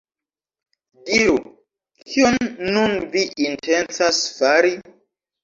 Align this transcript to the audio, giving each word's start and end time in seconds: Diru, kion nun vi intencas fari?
Diru, 1.09 1.35
kion 2.13 2.39
nun 2.71 2.97
vi 3.13 3.23
intencas 3.45 4.25
fari? 4.41 4.75